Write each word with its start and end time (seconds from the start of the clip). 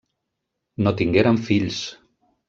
No 0.87 0.93
tingueren 1.01 1.37
fills. 1.49 1.83